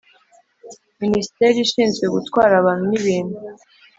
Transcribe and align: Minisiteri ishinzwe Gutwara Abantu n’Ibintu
Minisiteri 1.01 1.57
ishinzwe 1.65 2.05
Gutwara 2.15 2.53
Abantu 2.57 2.83
n’Ibintu 2.91 3.37